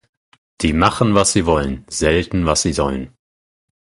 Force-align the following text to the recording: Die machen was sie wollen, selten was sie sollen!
Die 0.61 0.73
machen 0.73 1.13
was 1.13 1.31
sie 1.31 1.45
wollen, 1.45 1.85
selten 1.87 2.47
was 2.47 2.63
sie 2.63 2.73
sollen! 2.73 3.15